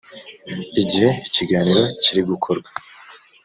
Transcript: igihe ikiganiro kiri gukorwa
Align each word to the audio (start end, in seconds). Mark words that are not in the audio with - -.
igihe 0.81 1.09
ikiganiro 1.27 1.83
kiri 2.03 2.21
gukorwa 2.29 2.69